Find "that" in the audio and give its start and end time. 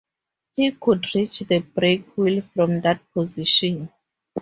2.81-3.13